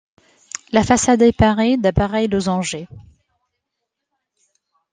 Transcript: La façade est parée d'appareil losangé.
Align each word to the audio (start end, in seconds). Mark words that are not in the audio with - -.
La 0.71 0.83
façade 0.83 1.21
est 1.21 1.31
parée 1.31 1.77
d'appareil 1.77 2.27
losangé. 2.27 2.87